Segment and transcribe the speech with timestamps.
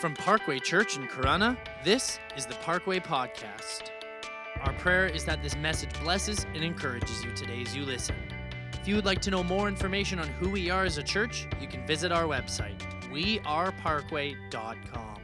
[0.00, 3.90] From Parkway Church in Corunna, this is the Parkway Podcast.
[4.62, 8.16] Our prayer is that this message blesses and encourages you today as you listen.
[8.72, 11.46] If you would like to know more information on who we are as a church,
[11.60, 12.80] you can visit our website,
[13.12, 15.20] weareparkway.com.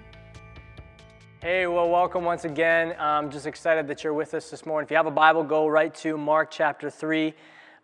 [1.40, 2.94] Hey, well, welcome once again.
[2.98, 4.84] I'm just excited that you're with us this morning.
[4.84, 7.32] If you have a Bible, go right to Mark chapter 3,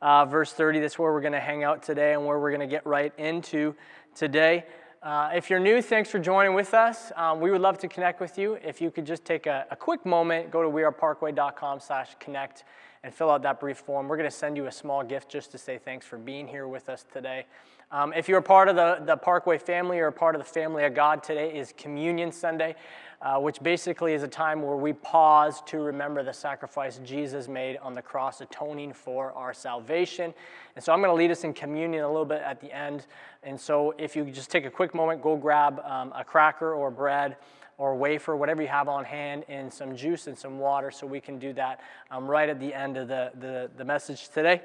[0.03, 0.81] uh, verse 30.
[0.81, 3.19] That's where we're going to hang out today and where we're going to get right
[3.19, 3.75] into
[4.15, 4.67] today.
[5.03, 7.11] Uh, if you're new, thanks for joining with us.
[7.17, 8.55] Um, we would love to connect with you.
[8.63, 12.63] If you could just take a, a quick moment, go to weareparkway.com slash connect
[13.03, 14.07] and fill out that brief form.
[14.07, 16.69] We're going to send you a small gift just to say thanks for being here
[16.69, 17.47] with us today.
[17.91, 20.49] Um, if you're a part of the, the Parkway family or a part of the
[20.49, 22.77] family of God, today is Communion Sunday,
[23.23, 27.77] uh, which basically is a time where we pause to remember the sacrifice Jesus made
[27.79, 30.35] on the cross, atoning for our salvation.
[30.75, 33.07] And so I'm going to lead us in communion a little bit at the end.
[33.45, 36.91] And so if you just take a quick moment, go grab um, a cracker or
[36.91, 37.37] bread
[37.79, 41.21] or wafer, whatever you have on hand, and some juice and some water so we
[41.21, 44.61] can do that um, right at the end of the, the, the message today.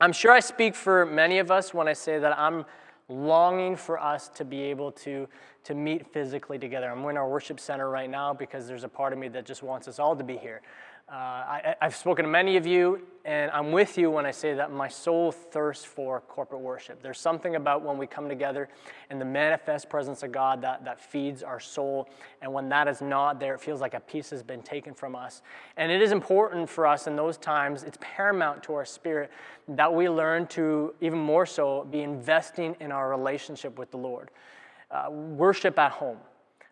[0.00, 2.64] I'm sure I speak for many of us when I say that I'm
[3.10, 5.28] longing for us to be able to,
[5.64, 6.88] to meet physically together.
[6.90, 9.62] I'm in our worship center right now because there's a part of me that just
[9.62, 10.62] wants us all to be here.
[11.10, 14.54] Uh, I, have spoken to many of you, and I'm with you when I say
[14.54, 17.02] that my soul thirsts for corporate worship.
[17.02, 18.68] There's something about when we come together
[19.10, 22.08] and the manifest presence of God that, that feeds our soul.
[22.40, 25.16] And when that is not there, it feels like a piece has been taken from
[25.16, 25.42] us.
[25.76, 29.32] And it is important for us in those times, it's paramount to our spirit
[29.66, 34.30] that we learn to, even more so, be investing in our relationship with the Lord.
[34.92, 36.18] Uh, worship at home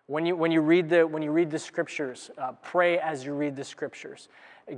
[0.08, 3.34] when you, when you, read, the, when you read the scriptures, uh, pray as you
[3.34, 4.30] read the scriptures.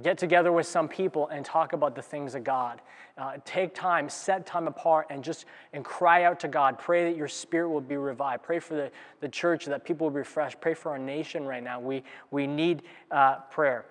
[0.02, 2.80] Get together with some people and talk about the things of God.
[3.16, 6.80] Uh, take time, set time apart, and just and cry out to God.
[6.80, 8.42] Pray that your spirit will be revived.
[8.42, 8.90] Pray for the,
[9.20, 10.60] the church that people will be refreshed.
[10.60, 11.78] Pray for our nation right now.
[11.78, 12.02] We,
[12.32, 13.84] we need uh, prayer.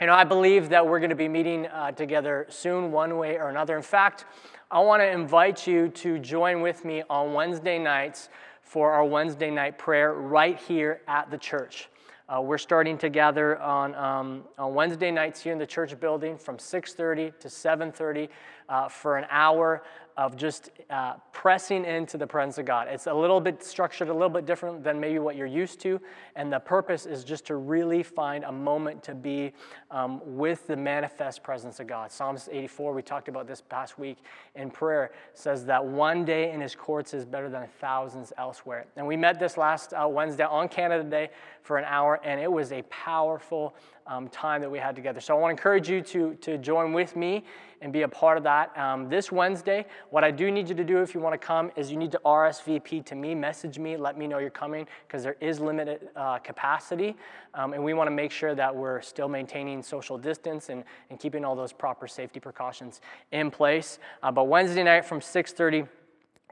[0.00, 3.36] You know, I believe that we're going to be meeting uh, together soon, one way
[3.36, 3.76] or another.
[3.76, 4.24] In fact,
[4.70, 8.30] I want to invite you to join with me on Wednesday nights
[8.70, 11.88] for our Wednesday night prayer right here at the church.
[12.28, 16.38] Uh, we're starting to gather on, um, on Wednesday nights here in the church building
[16.38, 18.28] from 6.30 to 7.30
[18.68, 19.82] uh, for an hour
[20.20, 22.88] of just uh, pressing into the presence of God.
[22.90, 25.98] It's a little bit structured, a little bit different than maybe what you're used to.
[26.36, 29.54] And the purpose is just to really find a moment to be
[29.90, 32.12] um, with the manifest presence of God.
[32.12, 34.18] Psalms 84, we talked about this past week
[34.56, 38.84] in prayer, says that one day in his courts is better than thousands elsewhere.
[38.96, 41.30] And we met this last uh, Wednesday on Canada Day
[41.62, 43.74] for an hour, and it was a powerful
[44.10, 45.20] um, time that we had together.
[45.20, 47.44] So I want to encourage you to, to join with me
[47.80, 48.76] and be a part of that.
[48.76, 51.70] Um, this Wednesday, what I do need you to do if you want to come
[51.76, 55.22] is you need to RSVP to me, message me, let me know you're coming because
[55.22, 57.16] there is limited uh, capacity.
[57.54, 61.18] Um, and we want to make sure that we're still maintaining social distance and, and
[61.18, 63.00] keeping all those proper safety precautions
[63.30, 64.00] in place.
[64.22, 65.88] Uh, but Wednesday night from 6.30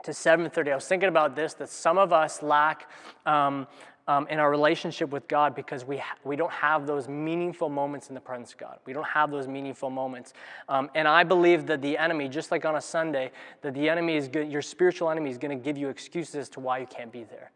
[0.05, 2.89] to 7.30, I was thinking about this, that some of us lack
[3.27, 3.67] um,
[4.09, 8.09] um, in our relationship with God because we, ha- we don't have those meaningful moments
[8.09, 8.79] in the presence of God.
[8.87, 10.33] We don't have those meaningful moments.
[10.69, 13.31] Um, and I believe that the enemy, just like on a Sunday,
[13.61, 16.49] that the enemy is good, your spiritual enemy is going to give you excuses as
[16.51, 17.53] to why you can't be there.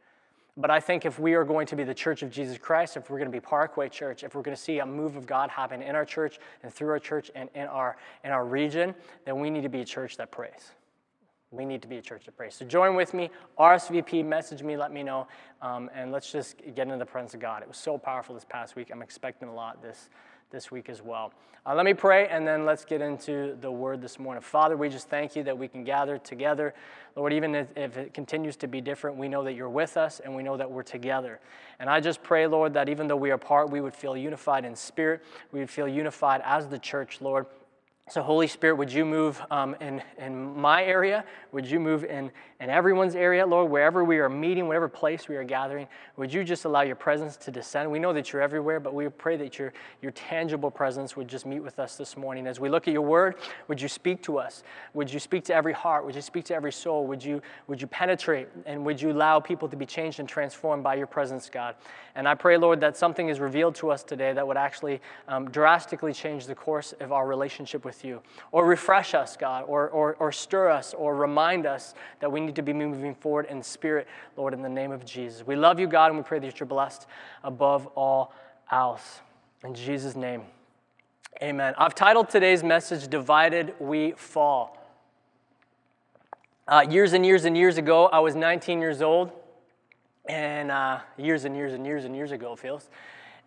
[0.59, 3.09] But I think if we are going to be the church of Jesus Christ, if
[3.09, 5.49] we're going to be Parkway Church, if we're going to see a move of God
[5.49, 9.41] happen in our church and through our church and in our, in our region, then
[9.41, 10.73] we need to be a church that prays.
[11.53, 12.55] We need to be a church that prays.
[12.55, 15.29] So join with me, RSVP, message me, let me know,
[15.61, 17.63] um, and let's just get into the presence of God.
[17.63, 18.89] It was so powerful this past week.
[18.91, 20.09] I'm expecting a lot this,
[20.51, 21.33] this week as well.
[21.65, 24.43] Uh, let me pray, and then let's get into the word this morning.
[24.43, 26.75] Father, we just thank you that we can gather together.
[27.15, 30.21] Lord, even if, if it continues to be different, we know that you're with us,
[30.21, 31.39] and we know that we're together.
[31.79, 34.65] And I just pray, Lord, that even though we are apart, we would feel unified
[34.65, 35.23] in spirit.
[35.53, 37.47] We would feel unified as the church, Lord.
[38.09, 41.25] So, Holy Spirit, would you move um, in, in my area?
[41.53, 45.37] Would you move in, in everyone's area, Lord, wherever we are meeting, whatever place we
[45.37, 45.87] are gathering?
[46.17, 47.89] Would you just allow your presence to descend?
[47.89, 49.73] We know that you're everywhere, but we pray that your,
[50.03, 52.49] your tangible presence would just meet with us this morning.
[52.49, 53.37] As we look at your word,
[53.69, 54.65] would you speak to us?
[54.95, 56.05] Would you speak to every heart?
[56.05, 57.07] Would you speak to every soul?
[57.07, 58.49] Would you, would you penetrate?
[58.67, 61.77] And would you allow people to be changed and transformed by your presence, God?
[62.17, 65.49] And I pray, Lord, that something is revealed to us today that would actually um,
[65.51, 68.23] drastically change the course of our relationship with you.
[68.51, 72.57] Or refresh us, God, or, or, or stir us, or remind us that we need
[72.57, 74.07] to be moving forward in spirit,
[74.37, 75.47] Lord, in the name of Jesus.
[75.47, 77.07] We love you, God, and we pray that you're blessed
[77.45, 78.33] above all
[78.71, 79.21] else.
[79.65, 80.43] In Jesus' name,
[81.43, 81.75] amen.
[81.79, 84.79] I've titled today's message, Divided We Fall.
[86.67, 89.31] Uh, years and years and years ago, I was 19 years old.
[90.27, 92.89] and uh, years and years and years and years ago, feels.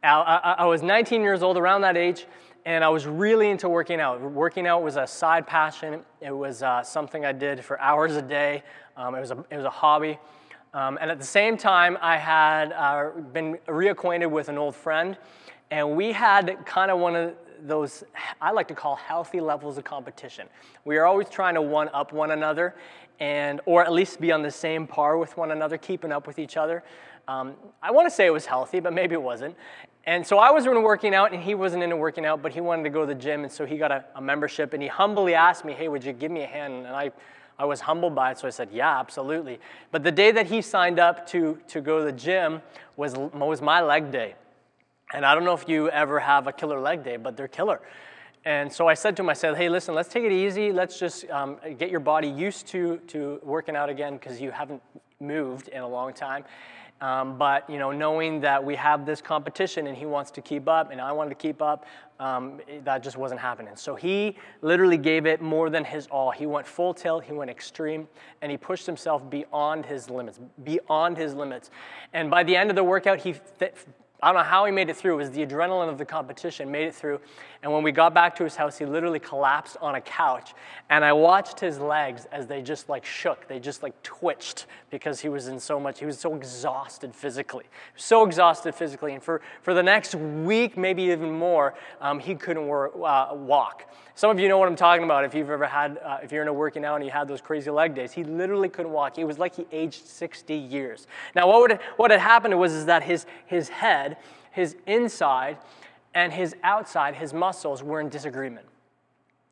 [0.03, 2.27] I, I, I was 19 years old, around that age,
[2.66, 4.20] and I was really into working out.
[4.22, 6.02] Working out was a side passion.
[6.20, 8.64] It was uh, something I did for hours a day.
[8.98, 10.18] Um, it, was a, it was a hobby.
[10.74, 15.16] Um, and at the same time, I had uh, been reacquainted with an old friend,
[15.72, 18.04] and we had kind of one of those
[18.42, 20.48] I like to call healthy levels of competition.
[20.84, 22.76] We are always trying to one up one another,
[23.20, 26.40] and or at least be on the same par with one another, keeping up with
[26.40, 26.84] each other.
[27.27, 29.56] Um, I want to say it was healthy, but maybe it wasn't.
[30.06, 32.83] And so I was working out, and he wasn't into working out, but he wanted
[32.83, 35.33] to go to the gym, and so he got a, a membership, and he humbly
[35.33, 37.12] asked me, "Hey, would you give me a hand?" And I.
[37.57, 39.62] I was humbled by it, so I said, Yeah, absolutely.
[39.89, 42.62] But the day that he signed up to, to go to the gym
[42.98, 44.36] was, was my leg day.
[45.13, 47.80] And I don't know if you ever have a killer leg day, but they're killer.
[48.44, 50.71] And so I said to him, I said, hey, listen, let's take it easy.
[50.71, 54.81] Let's just um, get your body used to, to working out again because you haven't
[55.19, 56.44] moved in a long time.
[57.01, 60.68] Um, but you know, knowing that we have this competition and he wants to keep
[60.68, 61.86] up and I wanted to keep up,
[62.19, 63.75] um, that just wasn't happening.
[63.75, 66.31] So he literally gave it more than his all.
[66.31, 68.07] He went full tilt, he went extreme,
[68.42, 71.71] and he pushed himself beyond his limits, beyond his limits.
[72.13, 73.36] And by the end of the workout, he
[74.21, 75.13] I don't know how he made it through.
[75.13, 77.19] It was the adrenaline of the competition made it through.
[77.66, 80.54] And when we got back to his house, he literally collapsed on a couch.
[80.92, 83.48] And I watched his legs as they just like shook.
[83.48, 87.66] They just like twitched because he was in so much, he was so exhausted physically.
[87.96, 89.16] So exhausted physically.
[89.16, 93.92] And for, for the next week, maybe even more, um, he couldn't wor- uh, walk.
[94.14, 96.44] Some of you know what I'm talking about if you've ever had, uh, if you're
[96.44, 98.12] in a working out and you had those crazy leg days.
[98.12, 99.18] He literally couldn't walk.
[99.18, 101.08] It was like he aged 60 years.
[101.34, 104.18] Now, what, would, what had happened was is that his, his head,
[104.52, 105.58] his inside,
[106.16, 108.66] and his outside, his muscles, were in disagreement.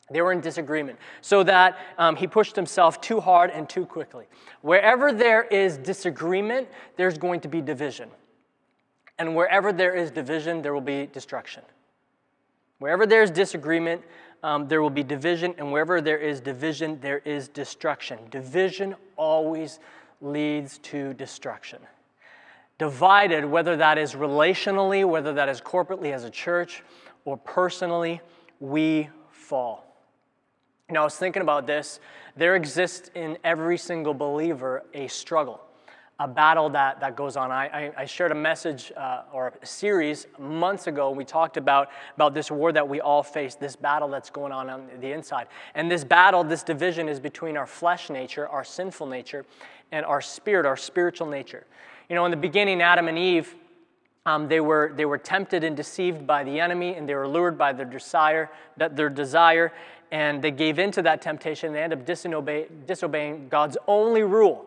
[0.09, 0.97] They were in disagreement.
[1.21, 4.25] So that um, he pushed himself too hard and too quickly.
[4.61, 6.67] Wherever there is disagreement,
[6.97, 8.09] there's going to be division.
[9.19, 11.63] And wherever there is division, there will be destruction.
[12.79, 14.01] Wherever there's disagreement,
[14.43, 18.19] um, there will be division, and wherever there is division, there is destruction.
[18.29, 19.79] Division always
[20.19, 21.79] leads to destruction.
[22.83, 26.83] Divided, whether that is relationally, whether that is corporately as a church,
[27.23, 28.19] or personally,
[28.59, 29.85] we fall.
[30.89, 32.01] Now, I was thinking about this.
[32.35, 35.61] There exists in every single believer a struggle
[36.19, 37.51] a battle that, that goes on.
[37.51, 41.09] I, I, I shared a message uh, or a series months ago.
[41.09, 44.69] We talked about, about this war that we all face, this battle that's going on
[44.69, 45.47] on the inside.
[45.73, 49.45] And this battle, this division is between our flesh nature, our sinful nature,
[49.91, 51.65] and our spirit, our spiritual nature.
[52.09, 53.55] You know, in the beginning, Adam and Eve,
[54.25, 57.57] um, they, were, they were tempted and deceived by the enemy, and they were lured
[57.57, 59.73] by their desire, their desire,
[60.11, 61.67] and they gave into that temptation.
[61.67, 64.65] And They ended up disobey, disobeying God's only rule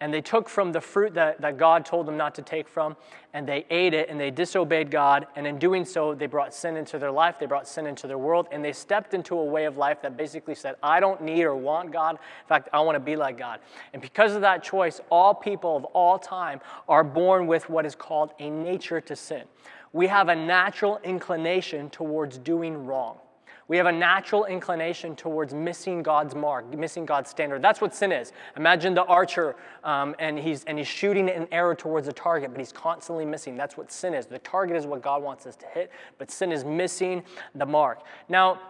[0.00, 2.96] and they took from the fruit that, that God told them not to take from,
[3.32, 5.26] and they ate it, and they disobeyed God.
[5.36, 8.18] And in doing so, they brought sin into their life, they brought sin into their
[8.18, 11.44] world, and they stepped into a way of life that basically said, I don't need
[11.44, 12.16] or want God.
[12.16, 13.60] In fact, I want to be like God.
[13.92, 17.94] And because of that choice, all people of all time are born with what is
[17.94, 19.44] called a nature to sin.
[19.92, 23.18] We have a natural inclination towards doing wrong.
[23.66, 27.62] We have a natural inclination towards missing God's mark, missing God's standard.
[27.62, 28.32] That's what sin is.
[28.56, 32.58] Imagine the archer, um, and, he's, and he's shooting an arrow towards a target, but
[32.58, 33.56] he's constantly missing.
[33.56, 34.26] That's what sin is.
[34.26, 37.22] The target is what God wants us to hit, but sin is missing
[37.54, 38.02] the mark.
[38.28, 38.60] Now,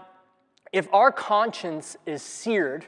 [0.72, 2.86] if our conscience is seared,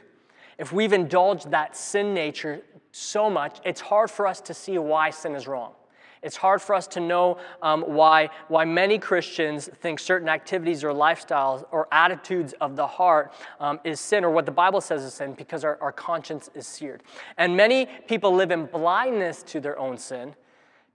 [0.57, 5.09] if we've indulged that sin nature so much, it's hard for us to see why
[5.09, 5.73] sin is wrong.
[6.27, 10.89] It's hard for us to know um, why, why many Christians think certain activities or
[10.89, 15.13] lifestyles or attitudes of the heart um, is sin or what the Bible says is
[15.13, 17.01] sin because our, our conscience is seared.
[17.37, 20.35] And many people live in blindness to their own sin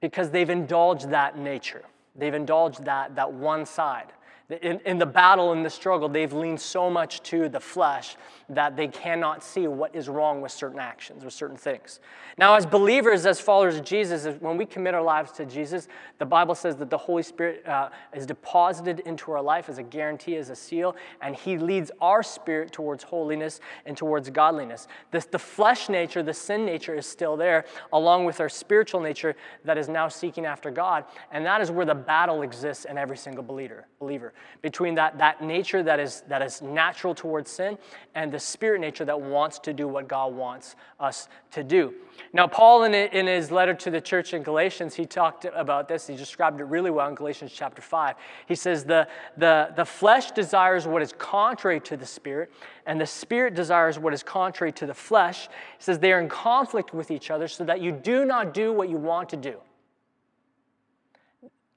[0.02, 1.82] because they've indulged that nature.
[2.14, 4.12] They've indulged that, that one side.
[4.60, 8.16] In, in the battle, in the struggle, they've leaned so much to the flesh
[8.54, 12.00] that they cannot see what is wrong with certain actions or certain things.
[12.38, 16.24] Now, as believers, as followers of Jesus, when we commit our lives to Jesus, the
[16.26, 20.36] Bible says that the Holy Spirit uh, is deposited into our life as a guarantee,
[20.36, 24.88] as a seal, and He leads our spirit towards holiness and towards godliness.
[25.10, 29.36] The, the flesh nature, the sin nature, is still there, along with our spiritual nature
[29.64, 33.16] that is now seeking after God, and that is where the battle exists in every
[33.16, 33.86] single believer.
[33.98, 34.32] believer.
[34.62, 37.78] between that, that nature that is, that is natural towards sin
[38.14, 41.94] and the spirit nature that wants to do what God wants us to do.
[42.32, 46.06] Now, Paul, in, in his letter to the church in Galatians, he talked about this.
[46.06, 48.16] He described it really well in Galatians chapter 5.
[48.46, 52.52] He says, The, the, the flesh desires what is contrary to the spirit,
[52.86, 55.48] and the spirit desires what is contrary to the flesh.
[55.78, 58.72] He says, They are in conflict with each other so that you do not do
[58.72, 59.58] what you want to do.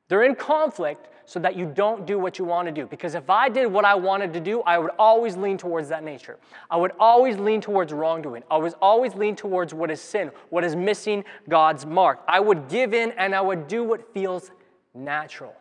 [0.08, 2.86] They're in conflict so that you don't do what you want to do.
[2.86, 6.04] Because if I did what I wanted to do, I would always lean towards that
[6.04, 6.38] nature.
[6.70, 8.44] I would always lean towards wrongdoing.
[8.50, 12.22] I would always lean towards what is sin, what is missing God's mark.
[12.28, 14.52] I would give in and I would do what feels
[14.94, 15.56] natural.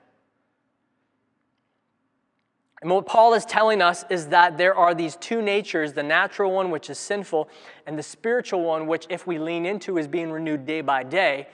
[2.85, 6.52] And what Paul is telling us is that there are these two natures the natural
[6.52, 7.49] one, which is sinful,
[7.87, 11.49] and the spiritual one, which, if we lean into, is being renewed day by day.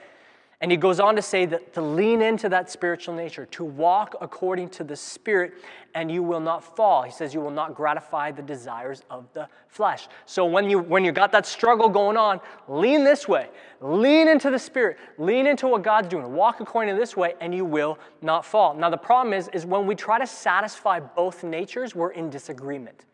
[0.61, 4.15] And he goes on to say that to lean into that spiritual nature, to walk
[4.21, 5.53] according to the Spirit,
[5.95, 7.01] and you will not fall.
[7.01, 10.07] He says you will not gratify the desires of the flesh.
[10.27, 13.49] So when you when you got that struggle going on, lean this way.
[13.81, 14.97] Lean into the Spirit.
[15.17, 16.31] Lean into what God's doing.
[16.31, 18.75] Walk according to this way, and you will not fall.
[18.75, 23.05] Now the problem is, is when we try to satisfy both natures, we're in disagreement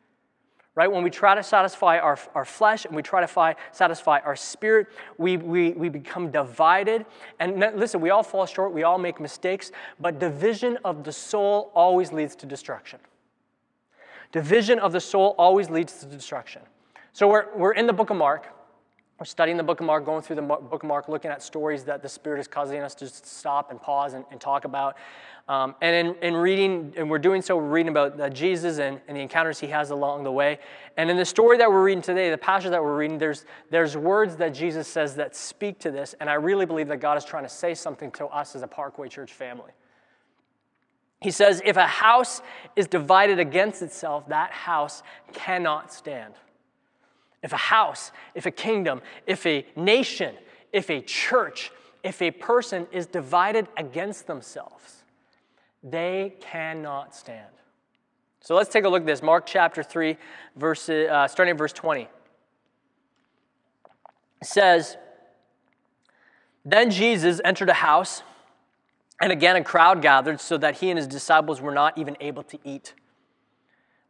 [0.78, 0.92] right?
[0.92, 4.36] When we try to satisfy our, our flesh and we try to fi- satisfy our
[4.36, 4.86] spirit,
[5.18, 7.04] we, we, we become divided.
[7.40, 11.72] And listen, we all fall short, we all make mistakes, but division of the soul
[11.74, 13.00] always leads to destruction.
[14.32, 16.62] Division of the soul always leads to destruction.
[17.12, 18.46] So we're, we're in the book of Mark.
[19.20, 21.84] We're studying the book of Mark, going through the book of Mark, looking at stories
[21.86, 24.96] that the Spirit is causing us to stop and pause and, and talk about.
[25.48, 29.02] Um, and in, in, reading, and we're doing so, we're reading about uh, Jesus and,
[29.08, 30.60] and, the encounters he has along the way.
[30.98, 33.98] And in the story that we're reading today, the passage that we're reading, there's, there's
[33.98, 36.14] words that Jesus says that speak to this.
[36.20, 38.68] And I really believe that God is trying to say something to us as a
[38.68, 39.72] Parkway Church family.
[41.22, 42.42] He says, If a house
[42.76, 45.02] is divided against itself, that house
[45.34, 46.34] cannot stand.
[47.44, 50.36] If a house, if a kingdom, if a nation,
[50.74, 51.72] if a church,
[52.04, 55.04] if a person is divided against themselves,
[55.84, 57.48] they cannot stand.
[58.42, 59.22] So let's take a look at this.
[59.22, 60.18] Mark chapter 3,
[60.56, 62.08] verse, uh, starting at verse 20.
[64.42, 64.98] It says,
[66.64, 68.24] Then Jesus entered a house,
[69.22, 72.44] and again a crowd gathered, so that he and his disciples were not even able
[72.44, 72.94] to eat.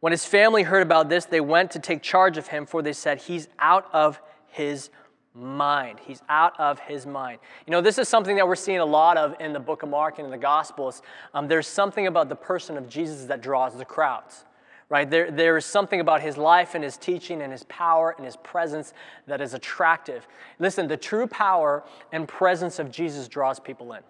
[0.00, 2.92] When his family heard about this, they went to take charge of him, for they
[2.92, 4.90] said, He's out of his
[5.34, 5.98] mind.
[6.04, 7.38] He's out of his mind.
[7.66, 9.88] You know, this is something that we're seeing a lot of in the book of
[9.88, 11.02] Mark and in the Gospels.
[11.34, 14.44] Um, there's something about the person of Jesus that draws the crowds,
[14.88, 15.08] right?
[15.08, 18.36] There, there is something about his life and his teaching and his power and his
[18.36, 18.94] presence
[19.26, 20.26] that is attractive.
[20.58, 24.00] Listen, the true power and presence of Jesus draws people in.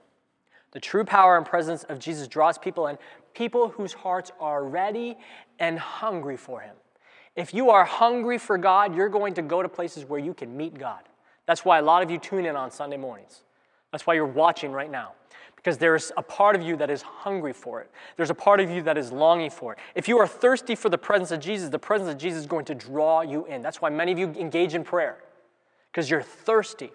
[0.73, 2.99] The true power and presence of Jesus draws people in,
[3.35, 5.17] people whose hearts are ready
[5.59, 6.77] and hungry for him.
[7.37, 10.57] If you are hungry for God, you're going to go to places where you can
[10.57, 11.01] meet God.
[11.47, 13.45] That's why a lot of you tune in on Sunday mornings.
[13.93, 15.13] That's why you're watching right now.
[15.57, 17.91] Because there's a part of you that is hungry for it.
[18.17, 19.79] There's a part of you that is longing for it.
[19.95, 22.65] If you are thirsty for the presence of Jesus, the presence of Jesus is going
[22.67, 23.63] to draw you in.
[23.63, 25.19] That's why many of you engage in prayer,
[25.91, 26.93] because you're thirsty.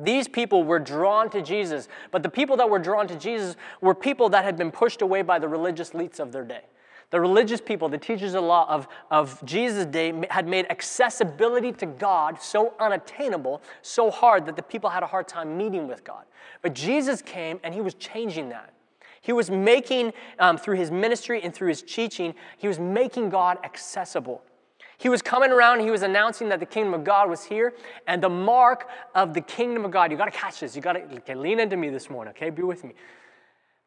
[0.00, 3.94] These people were drawn to Jesus, but the people that were drawn to Jesus were
[3.94, 6.62] people that had been pushed away by the religious elites of their day.
[7.10, 11.70] The religious people, the teachers of the law of, of Jesus' day, had made accessibility
[11.72, 16.04] to God so unattainable, so hard that the people had a hard time meeting with
[16.04, 16.24] God.
[16.62, 18.72] But Jesus came and he was changing that.
[19.20, 23.58] He was making, um, through his ministry and through his teaching, he was making God
[23.62, 24.42] accessible.
[25.02, 27.74] He was coming around, he was announcing that the kingdom of God was here,
[28.06, 30.92] and the mark of the kingdom of God, you got to catch this, you got
[30.92, 32.50] to okay, lean into me this morning, okay?
[32.50, 32.94] Be with me.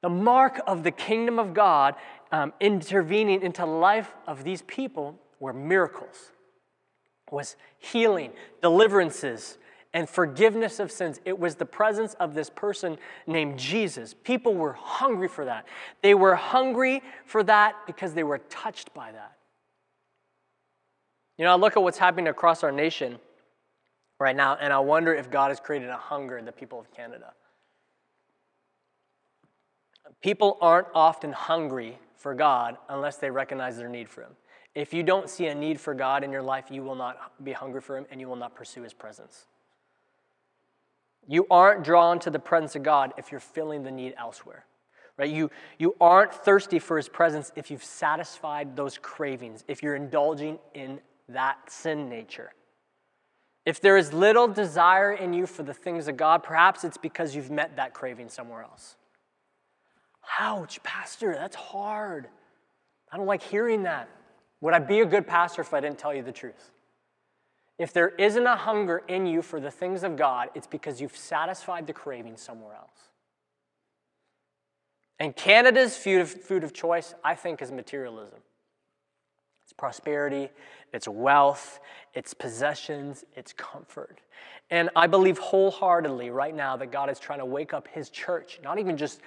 [0.01, 1.95] The mark of the kingdom of God
[2.33, 6.31] um, intervening into life of these people were miracles,
[7.31, 8.31] was healing,
[8.61, 9.57] deliverances,
[9.93, 11.21] and forgiveness of sins.
[11.23, 14.13] It was the presence of this person named Jesus.
[14.25, 15.65] People were hungry for that.
[16.01, 19.34] They were hungry for that because they were touched by that.
[21.37, 23.19] You know, I look at what's happening across our nation
[24.19, 26.91] right now, and I wonder if God has created a hunger in the people of
[26.91, 27.33] Canada.
[30.21, 34.31] People aren't often hungry for God unless they recognize their need for Him.
[34.73, 37.51] If you don't see a need for God in your life, you will not be
[37.51, 39.45] hungry for Him and you will not pursue His presence.
[41.27, 44.65] You aren't drawn to the presence of God if you're filling the need elsewhere.
[45.17, 45.29] Right?
[45.29, 45.49] You,
[45.79, 50.99] you aren't thirsty for his presence if you've satisfied those cravings, if you're indulging in
[51.29, 52.53] that sin nature.
[53.65, 57.35] If there is little desire in you for the things of God, perhaps it's because
[57.35, 58.95] you've met that craving somewhere else.
[60.39, 62.27] Ouch, Pastor, that's hard.
[63.11, 64.09] I don't like hearing that.
[64.61, 66.71] Would I be a good pastor if I didn't tell you the truth?
[67.77, 71.17] If there isn't a hunger in you for the things of God, it's because you've
[71.17, 73.11] satisfied the craving somewhere else.
[75.19, 78.39] And Canada's food of, food of choice, I think, is materialism.
[79.77, 80.49] Prosperity,
[80.93, 81.79] it's wealth,
[82.13, 84.21] it's possessions, it's comfort.
[84.69, 88.59] And I believe wholeheartedly right now that God is trying to wake up his church,
[88.63, 89.21] not even just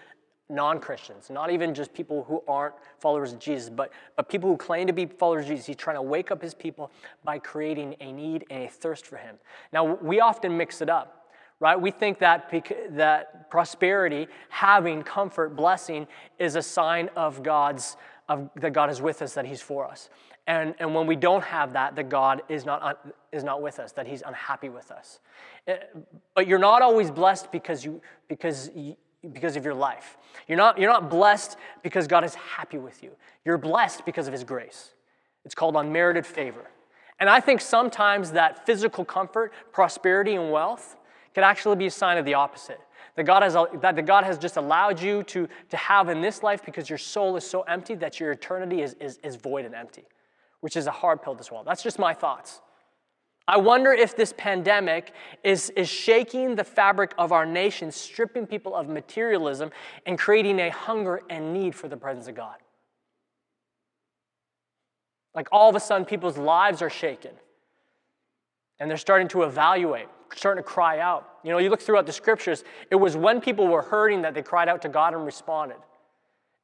[0.48, 4.56] non Christians, not even just people who aren't followers of Jesus, but, but people who
[4.56, 5.66] claim to be followers of Jesus.
[5.66, 6.90] He's trying to wake up his people
[7.22, 9.36] by creating a need and a thirst for him.
[9.72, 11.14] Now, we often mix it up.
[11.60, 11.80] Right?
[11.80, 12.52] We think that,
[12.90, 16.06] that prosperity, having comfort, blessing,
[16.38, 17.96] is a sign of God's
[18.28, 20.10] of, that God is with us, that He's for us.
[20.48, 23.92] And, and when we don't have that, that God is not, is not with us,
[23.92, 25.20] that He's unhappy with us.
[25.66, 25.76] Eh,
[26.34, 28.96] but you're not always blessed because, you, because you,
[29.30, 30.16] because of your life.
[30.48, 33.10] You're not, you're not blessed because God is happy with you.
[33.44, 34.94] You're blessed because of His grace.
[35.44, 36.70] It's called unmerited favor.
[37.20, 40.96] And I think sometimes that physical comfort, prosperity, and wealth
[41.34, 42.80] can actually be a sign of the opposite.
[43.16, 46.64] That God has, that God has just allowed you to, to have in this life
[46.64, 50.04] because your soul is so empty that your eternity is, is, is void and empty,
[50.60, 51.64] which is a hard pill to swallow.
[51.64, 52.60] That's just my thoughts.
[53.48, 55.12] I wonder if this pandemic
[55.42, 59.70] is, is shaking the fabric of our nation, stripping people of materialism,
[60.04, 62.56] and creating a hunger and need for the presence of God.
[65.34, 67.30] Like all of a sudden, people's lives are shaken,
[68.78, 71.26] and they're starting to evaluate, starting to cry out.
[71.42, 74.42] You know, you look throughout the scriptures, it was when people were hurting that they
[74.42, 75.78] cried out to God and responded.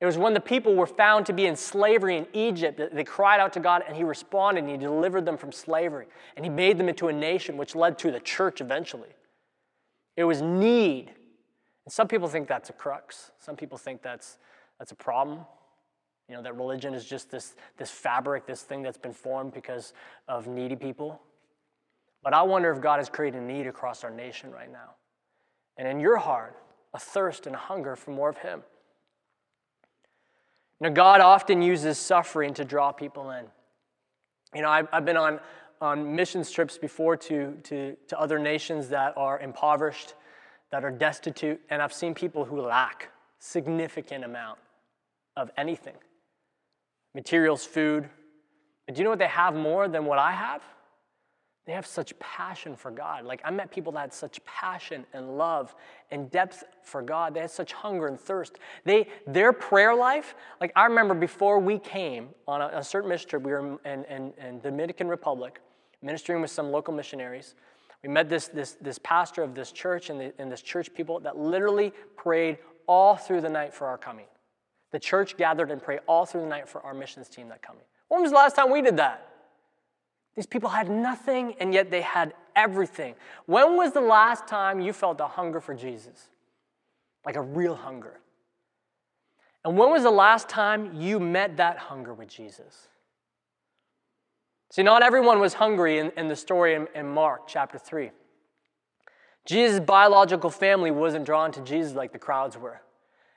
[0.00, 3.04] It was when the people were found to be in slavery in Egypt that they
[3.04, 6.06] cried out to God and He responded and He delivered them from slavery.
[6.36, 9.10] And He made them into a nation, which led to the church eventually.
[10.16, 11.12] It was need.
[11.84, 13.30] And some people think that's a crux.
[13.38, 14.38] Some people think that's,
[14.78, 15.40] that's a problem.
[16.28, 19.92] You know, that religion is just this, this fabric, this thing that's been formed because
[20.26, 21.20] of needy people.
[22.22, 24.94] But I wonder if God has created a need across our nation right now.
[25.76, 26.56] And in your heart,
[26.94, 28.62] a thirst and a hunger for more of Him.
[30.84, 33.46] Now, God often uses suffering to draw people in.
[34.54, 35.40] You know, I've, I've been on,
[35.80, 40.12] on missions trips before to, to, to other nations that are impoverished,
[40.70, 44.58] that are destitute, and I've seen people who lack significant amount
[45.38, 45.94] of anything
[47.14, 48.06] materials, food.
[48.84, 50.60] But do you know what they have more than what I have?
[51.66, 53.24] They have such passion for God.
[53.24, 55.74] Like I met people that had such passion and love
[56.10, 57.32] and depth for God.
[57.32, 58.58] They had such hunger and thirst.
[58.84, 63.30] They, their prayer life, like I remember before we came on a, a certain mission
[63.30, 65.60] trip, we were in, in, in Dominican Republic,
[66.02, 67.54] ministering with some local missionaries.
[68.02, 71.18] We met this, this, this pastor of this church and, the, and this church people
[71.20, 74.26] that literally prayed all through the night for our coming.
[74.92, 77.84] The church gathered and prayed all through the night for our missions team that coming.
[78.08, 79.33] When was the last time we did that?
[80.36, 83.14] These people had nothing, and yet they had everything.
[83.46, 86.28] When was the last time you felt a hunger for Jesus?
[87.24, 88.20] Like a real hunger.
[89.64, 92.88] And when was the last time you met that hunger with Jesus?
[94.70, 98.10] See, not everyone was hungry in, in the story in, in Mark chapter 3.
[99.46, 102.80] Jesus' biological family wasn't drawn to Jesus like the crowds were.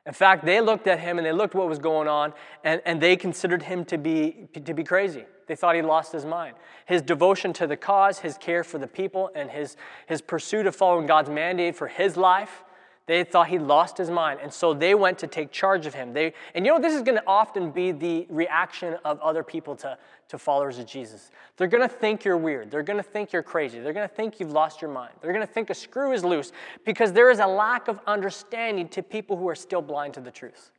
[0.05, 2.33] In fact, they looked at him and they looked what was going on,
[2.63, 5.25] and, and they considered him to be, to be crazy.
[5.47, 6.55] They thought he lost his mind.
[6.85, 10.75] His devotion to the cause, his care for the people, and his, his pursuit of
[10.75, 12.63] following God's mandate for his life,
[13.07, 14.41] they thought he lost his mind.
[14.43, 16.11] And so they went to take charge of him.
[16.13, 19.77] They, and you know, this is going to often be the reaction of other people
[19.77, 21.31] to, to followers of Jesus.
[21.55, 22.69] They're going to think you're weird.
[22.69, 23.79] They're going to think you're crazy.
[23.79, 25.13] They're going to think you've lost your mind.
[25.21, 26.51] They're going to think a screw is loose
[26.85, 30.31] because there is a lack of understanding to people who are still blind to the
[30.31, 30.71] truth.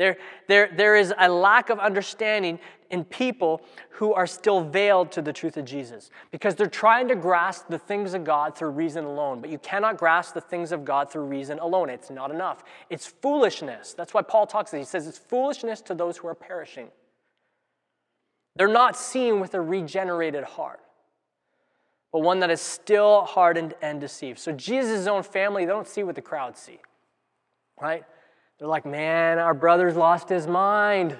[0.00, 2.58] There, there, there is a lack of understanding
[2.88, 3.60] in people
[3.90, 7.78] who are still veiled to the truth of Jesus because they're trying to grasp the
[7.78, 9.42] things of God through reason alone.
[9.42, 11.90] But you cannot grasp the things of God through reason alone.
[11.90, 12.64] It's not enough.
[12.88, 13.92] It's foolishness.
[13.92, 14.70] That's why Paul talks.
[14.70, 16.88] He says it's foolishness to those who are perishing.
[18.56, 20.80] They're not seeing with a regenerated heart,
[22.10, 24.38] but one that is still hardened and deceived.
[24.38, 26.78] So Jesus' own family, they don't see what the crowds see,
[27.78, 28.02] right?
[28.60, 31.16] They're like, man, our brother's lost his mind.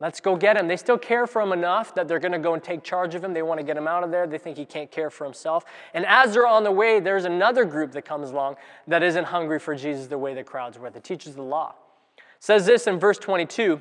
[0.00, 0.66] Let's go get him.
[0.66, 3.22] They still care for him enough that they're going to go and take charge of
[3.22, 3.32] him.
[3.32, 4.26] They want to get him out of there.
[4.26, 5.64] They think he can't care for himself.
[5.94, 8.56] And as they're on the way, there's another group that comes along
[8.88, 11.76] that isn't hungry for Jesus the way the crowds were, the teachers of the law.
[12.16, 13.80] It says this in verse 22.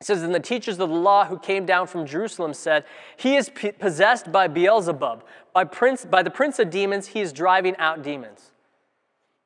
[0.00, 2.84] It says, And the teachers of the law who came down from Jerusalem said,
[3.16, 5.24] He is possessed by Beelzebub.
[5.52, 8.51] By, prince, by the prince of demons, he is driving out demons.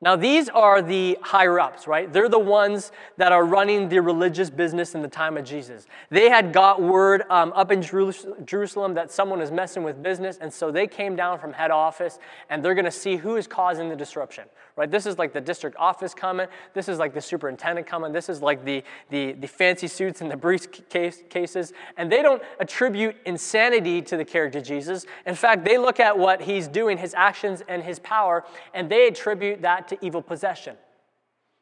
[0.07, 2.13] Now, these are the higher ups, right?
[2.13, 5.89] They're the ones that are running the religious business in the time of Jesus.
[6.11, 10.55] They had got word um, up in Jerusalem that someone is messing with business, and
[10.55, 13.89] so they came down from head office and they're going to see who is causing
[13.89, 14.45] the disruption,
[14.77, 14.91] right?
[14.91, 16.47] This is like the district office coming.
[16.75, 18.13] This is like the superintendent coming.
[18.13, 21.73] This is like the, the, the fancy suits and the briefcases.
[21.97, 25.07] And they don't attribute insanity to the character Jesus.
[25.25, 29.09] In fact, they look at what he's doing, his actions and his power, and they
[29.09, 30.77] attribute that to evil possession.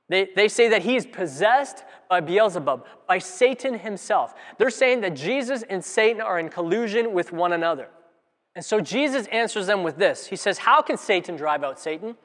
[0.09, 4.35] They, they say that he is possessed by Beelzebub, by Satan himself.
[4.59, 7.88] They're saying that Jesus and Satan are in collusion with one another.
[8.55, 12.16] And so Jesus answers them with this He says, How can Satan drive out Satan?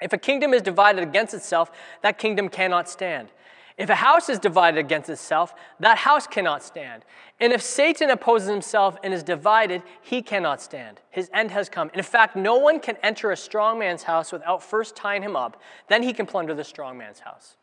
[0.00, 1.70] If a kingdom is divided against itself,
[2.02, 3.28] that kingdom cannot stand.
[3.76, 7.04] If a house is divided against itself, that house cannot stand.
[7.38, 11.00] And if Satan opposes himself and is divided, he cannot stand.
[11.10, 11.90] His end has come.
[11.94, 15.62] in fact, no one can enter a strong man's house without first tying him up.
[15.88, 17.56] Then he can plunder the strong man's house.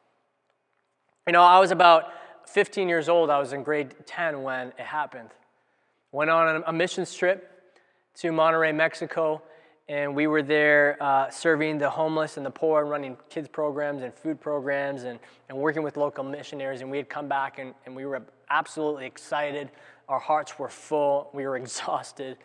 [1.28, 2.06] You know, I was about
[2.48, 3.30] 15 years old.
[3.30, 5.32] I was in grade 10 when it happened.
[6.14, 7.52] Went on a mission trip
[8.16, 9.42] to Monterrey, Mexico
[9.88, 14.02] and we were there uh, serving the homeless and the poor and running kids programs
[14.02, 16.82] and food programs and, and working with local missionaries.
[16.82, 19.70] And we had come back and, and we were absolutely excited.
[20.10, 21.30] Our hearts were full.
[21.34, 22.38] We were exhausted.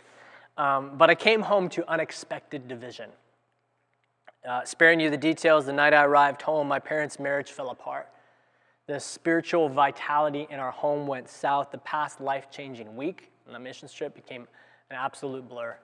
[0.59, 3.11] Um, but i came home to unexpected division.
[4.47, 8.09] Uh, sparing you the details the night i arrived home my parents marriage fell apart.
[8.87, 11.71] The spiritual vitality in our home went south.
[11.71, 14.43] The past life-changing week on the mission trip became
[14.91, 15.79] an absolute blur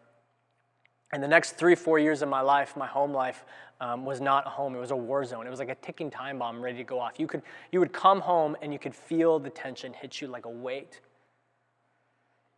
[1.17, 3.47] and the next three, four years of my life, my home life,
[3.81, 4.77] um, was not a home.
[4.77, 5.47] It was a war zone.
[5.47, 7.19] It was like a ticking time bomb ready to go off.
[7.19, 7.41] You, could,
[7.73, 11.01] you would come home and you could feel the tension hit you like a weight.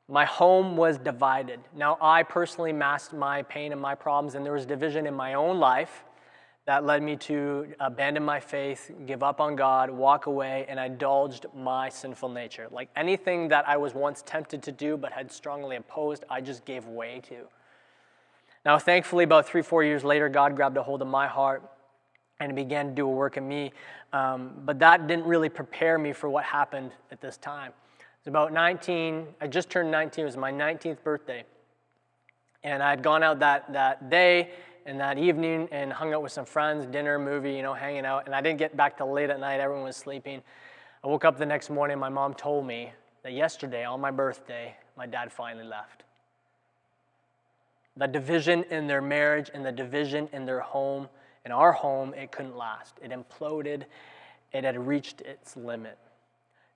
[0.09, 1.61] My home was divided.
[1.77, 5.35] Now, I personally masked my pain and my problems, and there was division in my
[5.35, 6.03] own life
[6.67, 10.87] that led me to abandon my faith, give up on God, walk away, and I
[10.87, 12.67] indulged my sinful nature.
[12.73, 16.65] Like anything that I was once tempted to do but had strongly opposed, I just
[16.65, 17.47] gave way to.
[18.69, 21.63] Now, thankfully, about three, four years later, God grabbed a hold of my heart
[22.39, 23.73] and began to do a work in me.
[24.13, 27.73] Um, but that didn't really prepare me for what happened at this time.
[27.99, 31.45] It was about 19, I just turned 19, it was my 19th birthday.
[32.63, 34.51] And I had gone out that, that day
[34.85, 38.27] and that evening and hung out with some friends, dinner, movie, you know, hanging out.
[38.27, 40.43] And I didn't get back till late at night, everyone was sleeping.
[41.03, 44.77] I woke up the next morning, my mom told me that yesterday, on my birthday,
[44.95, 46.05] my dad finally left.
[47.99, 51.09] The division in their marriage and the division in their home,
[51.45, 52.95] in our home, it couldn't last.
[53.03, 53.85] It imploded,
[54.53, 55.99] it had reached its limit.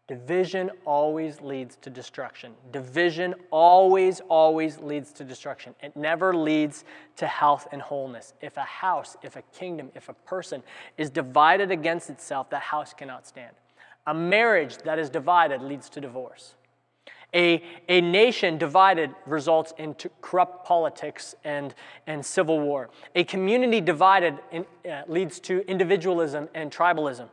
[0.08, 2.52] Division always leads to destruction.
[2.72, 5.76] Division always, always leads to destruction.
[5.80, 6.84] It never leads
[7.16, 8.34] to health and wholeness.
[8.42, 10.64] If a house, if a kingdom, if a person
[10.98, 13.54] is divided against itself, that house cannot stand.
[14.08, 16.56] A marriage that is divided leads to divorce.
[17.34, 21.74] A, a nation divided results in corrupt politics and,
[22.06, 22.90] and civil war.
[23.14, 27.28] A community divided in, uh, leads to individualism and tribalism.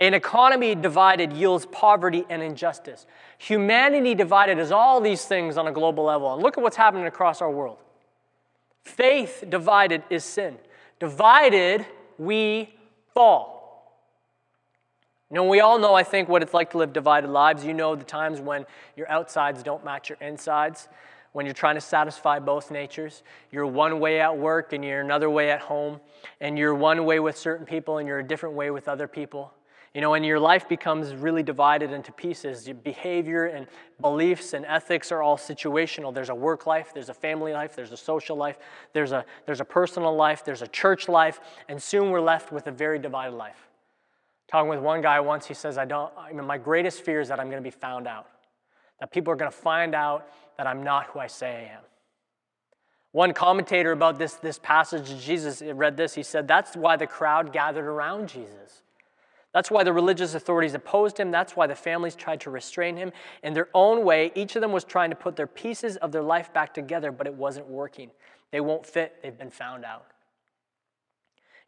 [0.00, 3.06] An economy divided yields poverty and injustice.
[3.38, 6.32] Humanity divided is all these things on a global level.
[6.32, 7.78] And look at what's happening across our world.
[8.82, 10.58] Faith divided is sin.
[10.98, 11.86] Divided,
[12.18, 12.74] we
[13.14, 13.61] fall.
[15.32, 17.64] You know, we all know, I think, what it's like to live divided lives.
[17.64, 18.66] You know the times when
[18.96, 20.90] your outsides don't match your insides,
[21.32, 23.22] when you're trying to satisfy both natures.
[23.50, 26.00] You're one way at work and you're another way at home,
[26.42, 29.54] and you're one way with certain people and you're a different way with other people.
[29.94, 32.66] You know, and your life becomes really divided into pieces.
[32.66, 33.68] Your behavior and
[34.02, 36.12] beliefs and ethics are all situational.
[36.12, 38.58] There's a work life, there's a family life, there's a social life,
[38.92, 41.40] there's a, there's a personal life, there's a church life,
[41.70, 43.71] and soon we're left with a very divided life.
[44.48, 47.28] Talking with one guy once, he says, I don't, I mean, my greatest fear is
[47.28, 48.28] that I'm going to be found out,
[49.00, 50.28] that people are going to find out
[50.58, 51.82] that I'm not who I say I am.
[53.12, 57.52] One commentator about this, this passage, Jesus read this, he said, That's why the crowd
[57.52, 58.82] gathered around Jesus.
[59.52, 61.30] That's why the religious authorities opposed him.
[61.30, 63.12] That's why the families tried to restrain him.
[63.42, 66.22] In their own way, each of them was trying to put their pieces of their
[66.22, 68.10] life back together, but it wasn't working.
[68.50, 70.06] They won't fit, they've been found out.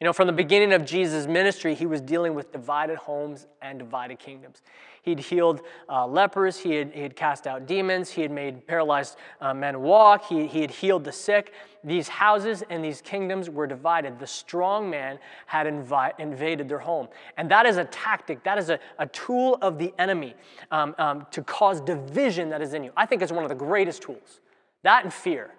[0.00, 3.78] You know, from the beginning of Jesus' ministry, he was dealing with divided homes and
[3.78, 4.61] divided kingdoms.
[5.02, 9.16] He'd healed uh, lepers, he had, he had cast out demons, he had made paralyzed
[9.40, 11.52] uh, men walk, he, he had healed the sick.
[11.85, 14.18] These houses and these kingdoms were divided.
[14.18, 17.09] The strong man had invi- invaded their home.
[17.37, 20.35] And that is a tactic, that is a, a tool of the enemy
[20.70, 22.90] um, um, to cause division that is in you.
[22.96, 24.40] I think it's one of the greatest tools.
[24.83, 25.50] That and fear.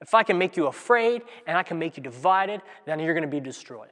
[0.00, 3.22] If I can make you afraid and I can make you divided, then you're going
[3.22, 3.90] to be destroyed.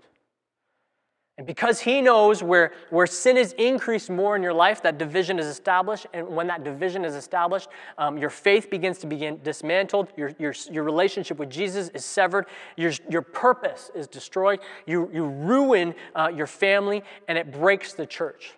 [1.39, 5.39] And because he knows where, where sin is increased more in your life, that division
[5.39, 6.07] is established.
[6.13, 10.09] And when that division is established, um, your faith begins to begin dismantled.
[10.17, 12.47] Your, your, your relationship with Jesus is severed.
[12.77, 14.59] Your, your purpose is destroyed.
[14.85, 18.55] You, you ruin uh, your family, and it breaks the church.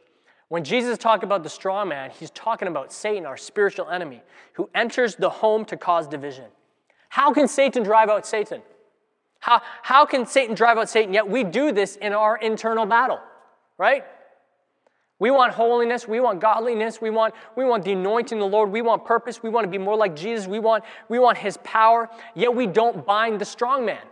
[0.49, 4.23] When Jesus talked about the straw man, he's talking about Satan, our spiritual enemy,
[4.55, 6.47] who enters the home to cause division.
[7.11, 8.63] How can Satan drive out Satan?
[9.41, 11.13] How, how can Satan drive out Satan?
[11.13, 13.19] Yet we do this in our internal battle,
[13.77, 14.05] right?
[15.19, 18.71] We want holiness, we want godliness, we want, we want the anointing of the Lord,
[18.71, 21.59] we want purpose, we want to be more like Jesus, we want, we want his
[21.59, 24.07] power, yet we don't bind the strong man.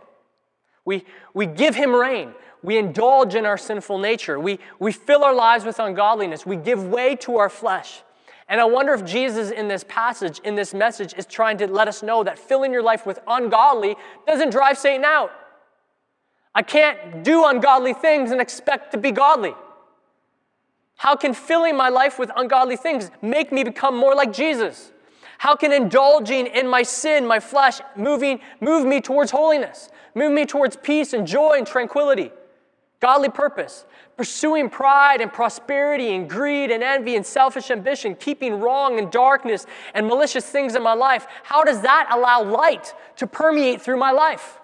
[0.83, 2.33] We, we give him reign.
[2.61, 4.39] We indulge in our sinful nature.
[4.39, 6.45] We, we fill our lives with ungodliness.
[6.45, 8.03] We give way to our flesh.
[8.49, 11.87] And I wonder if Jesus, in this passage, in this message, is trying to let
[11.87, 15.31] us know that filling your life with ungodly doesn't drive Satan out.
[16.55, 19.53] I can't do ungodly things and expect to be godly.
[20.97, 24.91] How can filling my life with ungodly things make me become more like Jesus?
[25.37, 30.45] How can indulging in my sin, my flesh, moving, move me towards holiness, move me
[30.45, 32.31] towards peace and joy and tranquility?
[32.99, 33.85] Godly purpose,
[34.17, 39.65] pursuing pride and prosperity and greed and envy and selfish ambition, keeping wrong and darkness
[39.93, 44.11] and malicious things in my life, how does that allow light to permeate through my
[44.11, 44.59] life?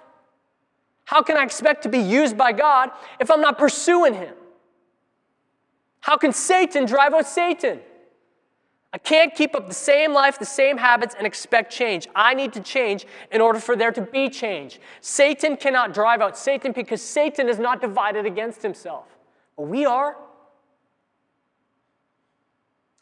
[1.05, 4.33] How can I expect to be used by God if I'm not pursuing Him?
[6.01, 7.79] How can Satan drive out Satan?
[8.95, 12.07] I can't keep up the same life, the same habits, and expect change.
[12.15, 14.79] I need to change in order for there to be change.
[15.01, 19.03] Satan cannot drive out Satan because Satan is not divided against himself.
[19.57, 20.15] But we are.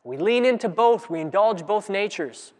[0.03, 2.53] We lean into both, we indulge both natures.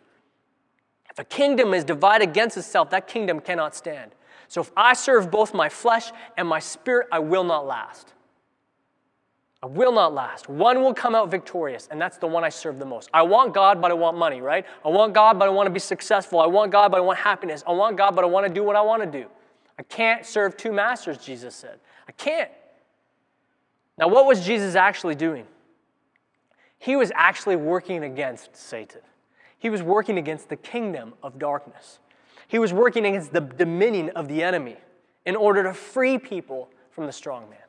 [1.09, 4.11] If a kingdom is divided against itself, that kingdom cannot stand.
[4.47, 8.13] So if I serve both my flesh and my spirit, I will not last.
[9.63, 10.49] I will not last.
[10.49, 13.09] One will come out victorious, and that's the one I serve the most.
[13.13, 14.65] I want God, but I want money, right?
[14.83, 16.41] I want God, but I want to be successful.
[16.41, 17.63] I want God, but I want happiness.
[17.65, 19.29] I want God, but I want to do what I want to do.
[19.79, 21.79] I can't serve two masters, Jesus said.
[22.09, 22.51] I can't.
[23.97, 25.47] Now, what was Jesus actually doing?
[26.77, 28.99] He was actually working against Satan.
[29.57, 31.99] He was working against the kingdom of darkness.
[32.49, 34.75] He was working against the dominion of the enemy
[35.25, 37.59] in order to free people from the strong man.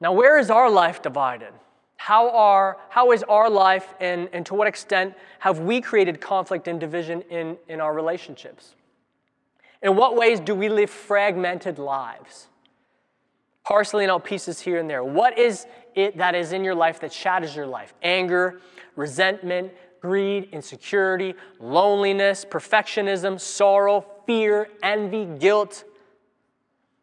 [0.00, 1.52] Now, where is our life divided?
[1.96, 6.68] How, are, how is our life, and, and to what extent have we created conflict
[6.68, 8.74] and division in, in our relationships?
[9.82, 12.48] In what ways do we live fragmented lives?
[13.64, 15.02] Parceling out pieces here and there.
[15.02, 17.94] What is it that is in your life that shatters your life?
[18.02, 18.60] Anger,
[18.94, 25.84] resentment, greed, insecurity, loneliness, perfectionism, sorrow, fear, envy, guilt,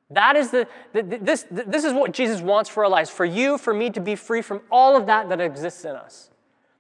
[0.09, 3.57] that is the, the, this, this is what Jesus wants for our lives, for you,
[3.57, 6.29] for me to be free from all of that that exists in us.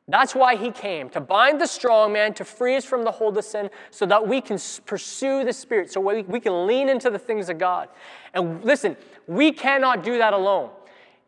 [0.07, 3.37] That's why he came, to bind the strong man, to free us from the hold
[3.37, 7.09] of sin, so that we can pursue the Spirit, so we, we can lean into
[7.09, 7.87] the things of God.
[8.33, 10.71] And listen, we cannot do that alone.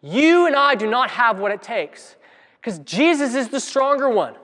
[0.01, 2.17] You and I do not have what it takes,
[2.59, 4.35] because Jesus is the stronger one.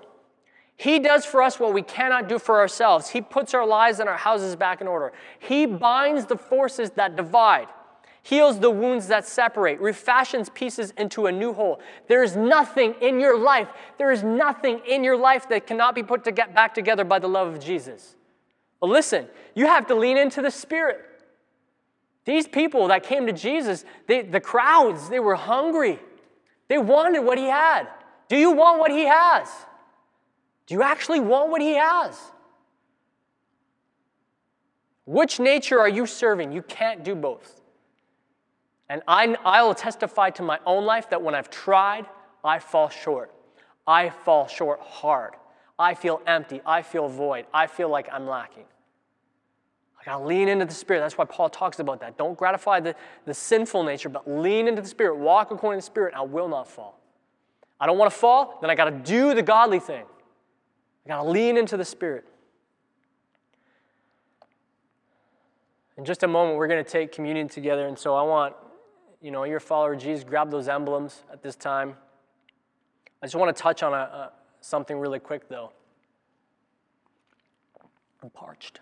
[0.82, 3.08] He does for us what we cannot do for ourselves.
[3.08, 5.13] He puts our lives and our houses back in order.
[5.38, 7.67] He binds the forces that divide,
[8.24, 11.80] heals the wounds that separate, refashions pieces into a new whole.
[12.08, 13.67] There is nothing in your life,
[14.00, 17.20] there is nothing in your life that cannot be put to get back together by
[17.20, 18.15] the love of Jesus.
[18.80, 21.00] But listen, you have to lean into the Spirit.
[22.26, 26.00] These people that came to Jesus, they, the crowds, they were hungry.
[26.70, 27.88] They wanted what he had.
[28.30, 29.48] Do you want what he has?
[30.72, 32.18] Do you actually want what he has?
[35.06, 36.54] Which nature are you serving?
[36.54, 37.60] You can't do both.
[38.88, 42.06] And I, I will testify to my own life that when I've tried,
[42.42, 43.34] I fall short.
[43.86, 45.34] I fall short hard.
[45.78, 46.62] I feel empty.
[46.66, 47.48] I feel void.
[47.54, 48.64] I feel like I'm lacking.
[50.00, 51.02] I gotta lean into the Spirit.
[51.02, 52.18] That's why Paul talks about that.
[52.18, 55.18] Don't gratify the, the sinful nature, but lean into the Spirit.
[55.18, 56.98] Walk according to the Spirit, I will not fall.
[57.78, 60.06] I don't wanna fall, then I gotta do the godly thing.
[61.06, 62.26] I got to lean into the Spirit.
[65.98, 67.88] In just a moment, we're going to take communion together.
[67.88, 68.56] And so I want,
[69.22, 71.96] you know, your follower Jesus, grab those emblems at this time.
[73.22, 75.72] I just want to touch on a, a, something really quick, though.
[78.24, 78.80] I'm parched.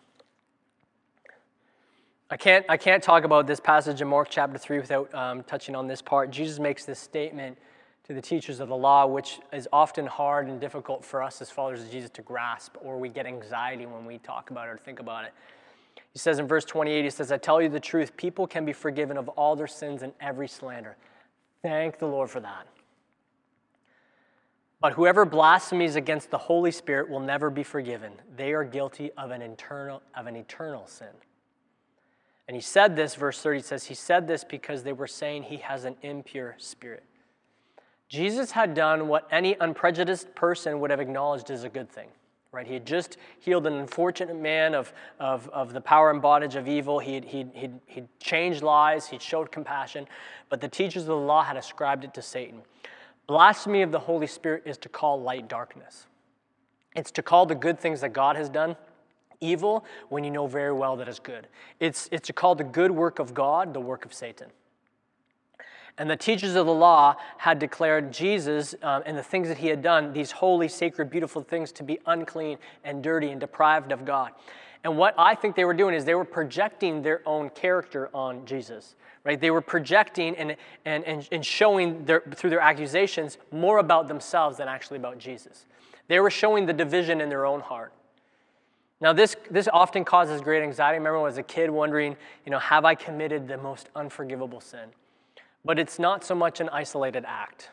[2.29, 5.75] I can't, I can't talk about this passage in Mark chapter 3 without um, touching
[5.75, 6.29] on this part.
[6.29, 7.57] Jesus makes this statement
[8.09, 11.51] to the teachers of the law, which is often hard and difficult for us as
[11.51, 14.77] followers of Jesus to grasp, or we get anxiety when we talk about it or
[14.77, 15.33] think about it.
[16.11, 18.73] He says in verse 28, he says, I tell you the truth, people can be
[18.73, 20.97] forgiven of all their sins and every slander.
[21.61, 22.65] Thank the Lord for that.
[24.81, 28.13] But whoever blasphemies against the Holy Spirit will never be forgiven.
[28.35, 31.13] They are guilty of an, internal, of an eternal sin.
[32.47, 35.57] And he said this, verse 30 says, He said this because they were saying he
[35.57, 37.03] has an impure spirit.
[38.09, 42.09] Jesus had done what any unprejudiced person would have acknowledged as a good thing.
[42.51, 42.65] Right?
[42.65, 46.67] He had just healed an unfortunate man of, of, of the power and bondage of
[46.67, 46.97] evil.
[46.97, 49.07] He'd, he'd, he'd, he'd changed lies.
[49.07, 50.07] He'd showed compassion.
[50.49, 52.61] But the teachers of the law had ascribed it to Satan.
[53.27, 56.07] Blasphemy of the Holy Spirit is to call light darkness.
[56.95, 58.75] It's to call the good things that God has done
[59.41, 61.47] evil when you know very well that it's good.
[61.79, 64.47] It's, it's to call the good work of God the work of Satan.
[65.97, 69.67] And the teachers of the law had declared Jesus um, and the things that he
[69.67, 74.05] had done, these holy, sacred, beautiful things, to be unclean and dirty and deprived of
[74.05, 74.31] God.
[74.83, 78.45] And what I think they were doing is they were projecting their own character on
[78.45, 79.39] Jesus, right?
[79.39, 84.57] They were projecting and, and, and, and showing their, through their accusations more about themselves
[84.57, 85.65] than actually about Jesus.
[86.07, 87.91] They were showing the division in their own heart.
[89.01, 90.95] Now, this, this often causes great anxiety.
[90.95, 93.89] I remember when I was a kid wondering, you know, have I committed the most
[93.95, 94.89] unforgivable sin?
[95.65, 97.69] But it's not so much an isolated act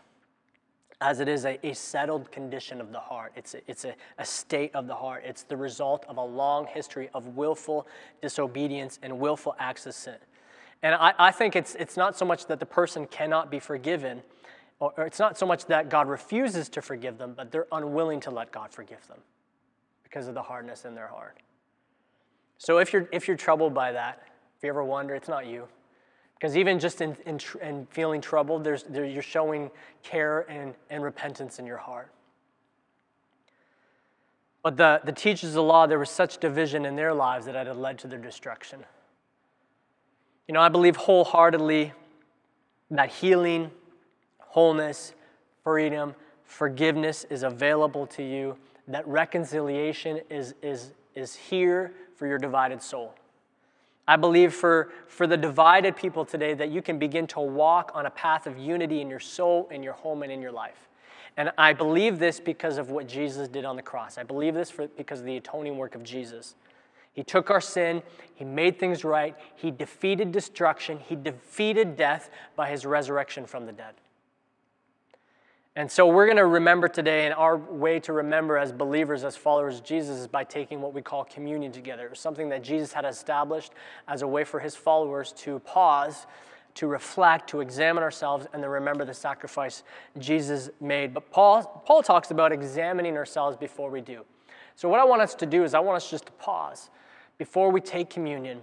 [1.01, 3.33] as it is a, a settled condition of the heart.
[3.37, 5.25] It's, a, it's a, a state of the heart.
[5.27, 7.87] It's the result of a long history of willful
[8.23, 10.17] disobedience and willful acts of sin.
[10.83, 14.23] And I, I think it's, it's not so much that the person cannot be forgiven,
[14.81, 18.21] or, or it's not so much that God refuses to forgive them, but they're unwilling
[18.21, 19.19] to let God forgive them
[20.03, 21.39] because of the hardness in their heart.
[22.59, 24.23] So if you're, if you're troubled by that,
[24.57, 25.69] if you ever wonder, it's not you.
[26.39, 29.71] Because even just in, in, in feeling troubled, there's, there, you're showing
[30.03, 32.11] care and, and repentance in your heart.
[34.63, 37.55] But the, the teachers of the law, there was such division in their lives that
[37.55, 38.81] it had led to their destruction.
[40.47, 41.93] You know, I believe wholeheartedly
[42.91, 43.71] that healing,
[44.39, 45.15] wholeness,
[45.65, 48.57] freedom, forgiveness is available to you,
[48.89, 53.15] that reconciliation is, is, is here for your divided soul.
[54.09, 58.07] I believe for, for the divided people today that you can begin to walk on
[58.07, 60.89] a path of unity in your soul, in your home, and in your life.
[61.37, 64.17] And I believe this because of what Jesus did on the cross.
[64.17, 66.55] I believe this for, because of the atoning work of Jesus.
[67.13, 68.03] He took our sin,
[68.35, 73.73] He made things right, He defeated destruction, He defeated death by His resurrection from the
[73.73, 73.95] dead.
[75.77, 79.37] And so we're going to remember today, and our way to remember as believers, as
[79.37, 82.07] followers of Jesus, is by taking what we call communion together.
[82.07, 83.73] It was something that Jesus had established
[84.09, 86.27] as a way for his followers to pause,
[86.77, 89.83] to reflect, to examine ourselves, and then remember the sacrifice
[90.17, 91.13] Jesus made.
[91.13, 94.25] But Paul, Paul talks about examining ourselves before we do.
[94.77, 96.89] So, what I want us to do is, I want us just to pause
[97.37, 98.63] before we take communion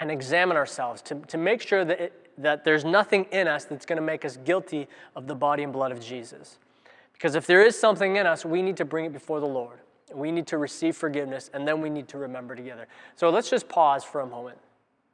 [0.00, 3.86] and examine ourselves to, to make sure that it, that there's nothing in us that's
[3.86, 6.58] going to make us guilty of the body and blood of Jesus.
[7.12, 9.78] Because if there is something in us, we need to bring it before the Lord.
[10.14, 12.86] We need to receive forgiveness, and then we need to remember together.
[13.16, 14.58] So let's just pause for a moment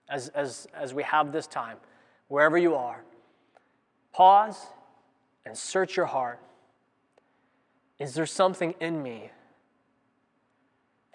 [0.08, 1.78] as, as, as we have this time,
[2.28, 3.02] wherever you are.
[4.12, 4.66] Pause
[5.46, 6.40] and search your heart.
[7.98, 9.30] Is there something in me?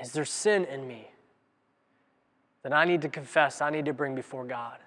[0.02, 1.10] Is there sin in me
[2.63, 4.78] that I need to confess, I need to bring before God?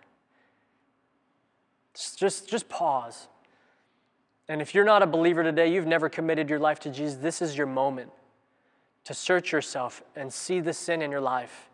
[1.95, 3.29] Just, just pause.
[4.49, 7.41] And if you're not a believer today, you've never committed your life to Jesus, this
[7.43, 8.11] is your moment
[9.05, 11.71] to search yourself and see the sin in your life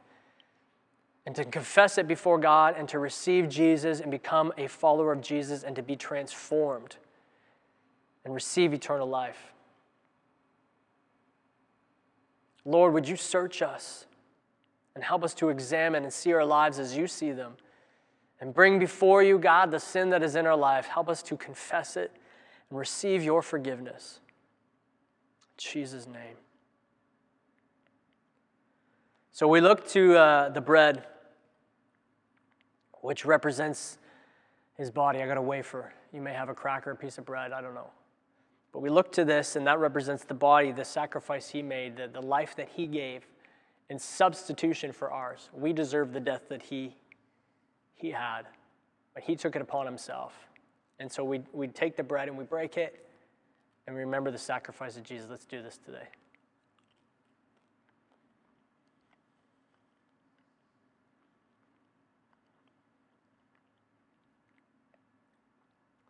[1.26, 5.20] and to confess it before God and to receive Jesus and become a follower of
[5.20, 6.96] Jesus and to be transformed
[8.24, 9.52] and receive eternal life.
[12.64, 14.06] Lord, would you search us
[14.94, 17.54] and help us to examine and see our lives as you see them?
[18.40, 20.86] And bring before you, God, the sin that is in our life.
[20.86, 22.12] Help us to confess it
[22.70, 24.20] and receive your forgiveness.
[25.58, 26.36] In Jesus' name.
[29.32, 31.04] So we look to uh, the bread,
[33.00, 33.98] which represents
[34.76, 35.22] his body.
[35.22, 35.92] I got a wafer.
[36.12, 37.90] You may have a cracker, a piece of bread, I don't know.
[38.72, 42.08] But we look to this, and that represents the body, the sacrifice he made, the,
[42.08, 43.26] the life that he gave
[43.88, 45.48] in substitution for ours.
[45.52, 46.96] We deserve the death that he
[47.96, 48.42] he had,
[49.14, 50.34] but he took it upon himself.
[50.98, 53.06] And so we, we take the bread and we break it
[53.86, 55.28] and remember the sacrifice of Jesus.
[55.28, 56.08] Let's do this today.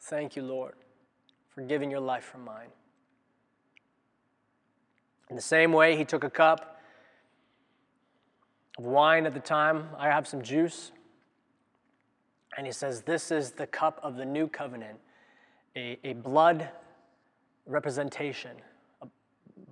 [0.03, 0.74] Thank you, Lord,
[1.49, 2.68] for giving your life for mine.
[5.28, 6.80] In the same way, he took a cup
[8.78, 9.89] of wine at the time.
[9.99, 10.93] I have some juice.
[12.57, 14.98] And he says, This is the cup of the new covenant,
[15.76, 16.70] a, a blood
[17.66, 18.57] representation.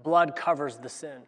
[0.03, 1.23] Blood covers the sin.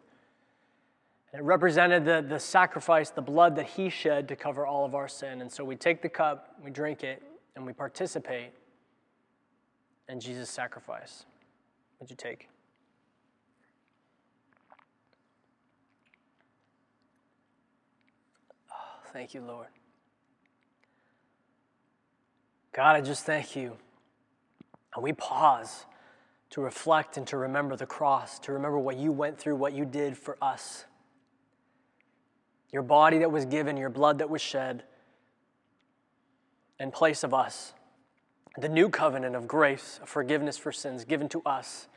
[1.33, 4.95] And it represented the, the sacrifice, the blood that he shed to cover all of
[4.95, 5.41] our sin.
[5.41, 7.21] And so we take the cup, we drink it,
[7.55, 8.51] and we participate
[10.07, 11.25] in Jesus' sacrifice.
[11.97, 12.47] What'd you take?
[18.71, 19.67] Oh, thank you, Lord.
[22.77, 23.75] God, I just thank you.
[24.93, 25.87] And we pause
[26.51, 29.83] to reflect and to remember the cross, to remember what you went through, what you
[29.83, 30.85] did for us.
[32.71, 34.83] Your body that was given, your blood that was shed
[36.79, 37.73] in place of us.
[38.59, 41.87] The new covenant of grace, of forgiveness for sins given to us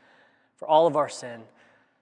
[0.55, 1.43] for all of our sin,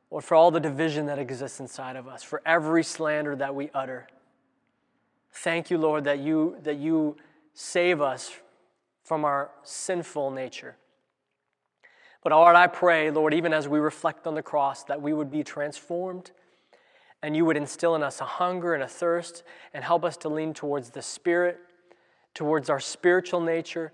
[0.10, 3.72] Lord, for all the division that exists inside of us, for every slander that we
[3.74, 4.08] utter.
[5.34, 7.18] Thank you, Lord, that you, that you
[7.54, 8.32] save us
[9.10, 10.78] from our sinful nature.
[12.22, 15.32] But Lord, I pray, Lord, even as we reflect on the cross, that we would
[15.32, 16.30] be transformed
[17.24, 19.42] and you would instill in us a hunger and a thirst
[19.74, 21.58] and help us to lean towards the Spirit,
[22.36, 23.94] towards our spiritual nature,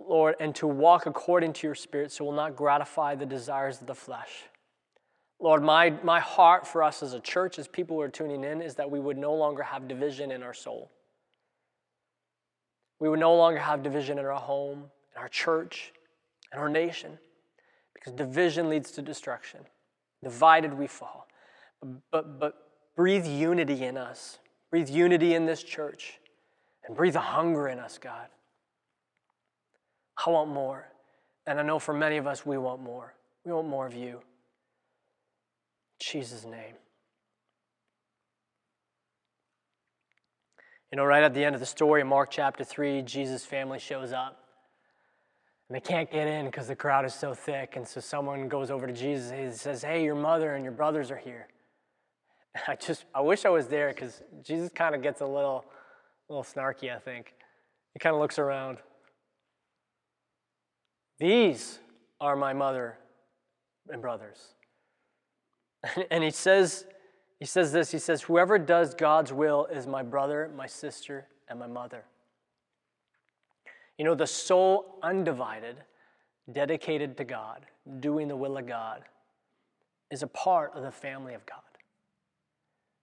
[0.00, 3.86] Lord, and to walk according to your Spirit so we'll not gratify the desires of
[3.86, 4.46] the flesh.
[5.38, 8.60] Lord, my, my heart for us as a church, as people who are tuning in,
[8.60, 10.90] is that we would no longer have division in our soul.
[12.98, 14.84] We would no longer have division in our home,
[15.14, 15.92] in our church,
[16.52, 17.18] in our nation,
[17.94, 19.60] because division leads to destruction.
[20.22, 21.26] Divided, we fall.
[22.10, 22.54] But, but
[22.96, 24.38] breathe unity in us,
[24.70, 26.18] breathe unity in this church,
[26.86, 28.28] and breathe a hunger in us, God.
[30.24, 30.88] I want more.
[31.46, 33.14] And I know for many of us, we want more.
[33.44, 34.16] We want more of you.
[34.16, 34.20] In
[36.00, 36.74] Jesus' name.
[40.92, 43.78] You know, right at the end of the story in Mark chapter 3, Jesus' family
[43.78, 44.38] shows up.
[45.68, 47.74] And they can't get in because the crowd is so thick.
[47.74, 51.10] And so someone goes over to Jesus and says, Hey, your mother and your brothers
[51.10, 51.48] are here.
[52.54, 55.64] And I just, I wish I was there because Jesus kind of gets a little,
[56.28, 57.34] a little snarky, I think.
[57.94, 58.78] He kind of looks around.
[61.18, 61.80] These
[62.20, 62.98] are my mother
[63.88, 64.38] and brothers.
[66.10, 66.84] And he says,
[67.38, 71.58] he says this, he says, whoever does God's will is my brother, my sister, and
[71.58, 72.04] my mother.
[73.98, 75.76] You know, the soul undivided,
[76.50, 77.66] dedicated to God,
[78.00, 79.02] doing the will of God,
[80.10, 81.60] is a part of the family of God.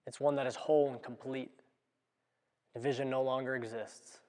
[0.07, 1.51] It's one that is whole and complete.
[2.73, 4.19] Division no longer exists.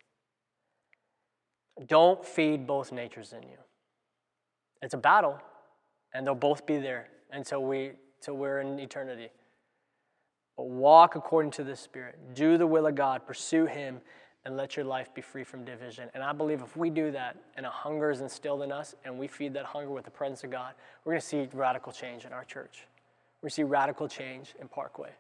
[1.86, 3.58] Don't feed both natures in you.
[4.82, 5.40] It's a battle,
[6.12, 9.28] and they'll both be there until we till we're in eternity.
[10.56, 12.18] But walk according to the Spirit.
[12.34, 13.26] Do the will of God.
[13.26, 14.00] Pursue Him
[14.44, 16.08] and let your life be free from division.
[16.14, 19.18] And I believe if we do that and a hunger is instilled in us and
[19.18, 20.74] we feed that hunger with the presence of God,
[21.04, 22.86] we're going to see radical change in our church.
[23.42, 25.10] To see radical change in Parkway,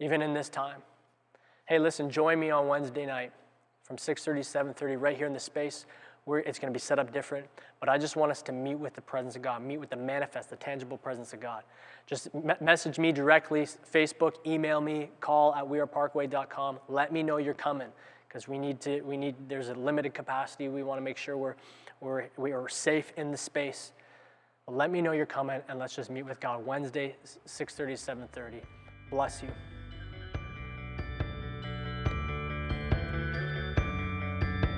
[0.00, 0.80] even in this time.
[1.66, 3.32] Hey, listen, join me on Wednesday night
[3.82, 5.86] from 6.30 to 7.30 right here in the space.
[6.26, 7.46] We're, it's going to be set up different,
[7.80, 9.96] but I just want us to meet with the presence of God, meet with the
[9.96, 11.64] manifest, the tangible presence of God.
[12.06, 16.78] Just me- message me directly, Facebook, email me, call at weareparkway.com.
[16.88, 17.88] Let me know you're coming
[18.26, 20.68] because we need to, we need, there's a limited capacity.
[20.68, 21.56] We want to make sure we're,
[22.00, 23.92] we're, we are safe in the space.
[24.66, 27.16] Let me know you're coming and let's just meet with God Wednesday,
[27.46, 28.62] 6.30, 7.30.
[29.10, 29.50] Bless you.